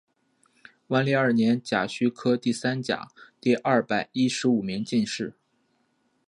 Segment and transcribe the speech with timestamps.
[0.87, 3.09] 万历二年甲戌科第三甲
[3.39, 5.35] 第二百一十五名进士。